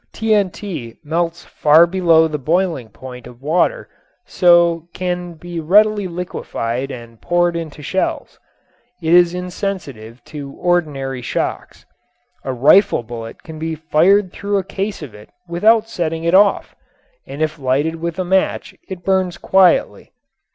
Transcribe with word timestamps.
TNT 0.13 0.97
melts 1.03 1.45
far 1.45 1.85
below 1.85 2.27
the 2.27 2.39
boiling 2.39 2.89
point 2.89 3.27
of 3.27 3.39
water 3.39 3.87
so 4.25 4.87
can 4.95 5.35
be 5.35 5.59
readily 5.59 6.07
liquefied 6.07 6.89
and 6.89 7.21
poured 7.21 7.55
into 7.55 7.83
shells. 7.83 8.39
It 8.99 9.13
is 9.13 9.35
insensitive 9.35 10.23
to 10.23 10.53
ordinary 10.53 11.21
shocks. 11.21 11.85
A 12.43 12.51
rifle 12.51 13.03
bullet 13.03 13.43
can 13.43 13.59
be 13.59 13.75
fired 13.75 14.31
through 14.33 14.57
a 14.57 14.63
case 14.63 15.03
of 15.03 15.13
it 15.13 15.29
without 15.47 15.87
setting 15.87 16.23
it 16.23 16.33
off, 16.33 16.75
and 17.27 17.39
if 17.43 17.59
lighted 17.59 17.97
with 17.97 18.17
a 18.17 18.25
match 18.25 18.73
it 18.89 19.05
burns 19.05 19.37
quietly. 19.37 20.11